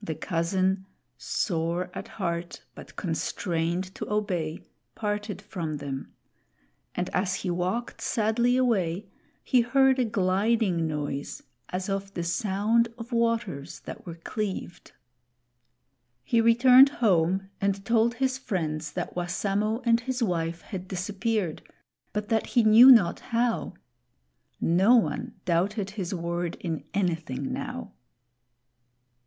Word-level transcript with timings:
The 0.00 0.14
cousin, 0.14 0.86
sore 1.18 1.90
at 1.92 2.08
heart 2.16 2.62
but 2.74 2.96
constrained 2.96 3.94
to 3.96 4.10
obey, 4.10 4.62
parted 4.94 5.42
from 5.42 5.76
them; 5.76 6.14
and 6.94 7.10
as 7.10 7.34
he 7.44 7.50
walked 7.50 8.00
sadly 8.00 8.56
away, 8.56 9.10
he 9.44 9.60
heard 9.60 9.98
a 9.98 10.06
gliding 10.06 10.86
noise 10.86 11.42
as 11.68 11.90
of 11.90 12.14
the 12.14 12.22
sound 12.22 12.88
of 12.96 13.12
waters 13.12 13.80
that 13.80 14.06
were 14.06 14.14
cleaved. 14.14 14.92
He 16.24 16.40
returned 16.40 16.88
home 17.04 17.50
and 17.60 17.84
told 17.84 18.14
his 18.14 18.38
friends 18.38 18.90
that 18.92 19.14
Wassamo 19.14 19.82
and 19.84 20.00
his 20.00 20.22
wife 20.22 20.62
had 20.62 20.88
disappeared, 20.88 21.60
but 22.14 22.30
that 22.30 22.46
he 22.56 22.62
knew 22.62 22.90
not 22.90 23.20
how. 23.20 23.74
No 24.58 24.96
one 24.96 25.34
doubted 25.44 25.90
his 25.90 26.14
word 26.14 26.54
in 26.60 26.84
anything 26.94 27.52
now. 27.52 27.92